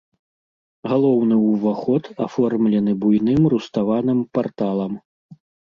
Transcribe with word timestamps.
Галоўны 0.93 1.35
ўваход 1.49 2.03
аформлены 2.27 2.97
буйным 3.05 3.43
руставаным 3.55 4.27
парталам. 4.39 5.01